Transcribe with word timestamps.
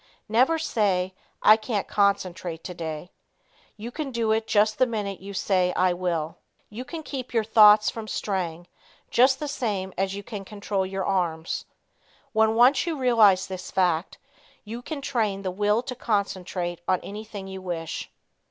Never 0.27 0.57
say 0.57 1.13
"I 1.43 1.57
can't 1.57 1.87
concentrate 1.87 2.63
today." 2.63 3.11
You 3.77 3.91
can 3.91 4.09
do 4.09 4.31
it 4.31 4.47
just 4.47 4.79
the 4.79 4.87
minute 4.87 5.19
you 5.19 5.35
say 5.35 5.73
"I 5.73 5.93
will." 5.93 6.37
You 6.71 6.83
can 6.83 7.03
keep 7.03 7.35
your 7.35 7.43
thoughts 7.43 7.91
from 7.91 8.07
straying, 8.07 8.65
just 9.11 9.39
the 9.39 9.47
same 9.47 9.93
as 9.99 10.15
you 10.15 10.23
can 10.23 10.43
control 10.43 10.87
your 10.87 11.05
arms. 11.05 11.65
When 12.33 12.55
once 12.55 12.87
you 12.87 12.97
realize 12.97 13.45
this 13.45 13.69
fact, 13.69 14.17
you 14.63 14.81
can 14.81 15.01
train 15.01 15.43
the 15.43 15.51
will 15.51 15.83
to 15.83 15.93
concentrate 15.95 16.81
on 16.87 16.99
anything 17.01 17.47
you 17.47 17.61
wish. 17.61 18.09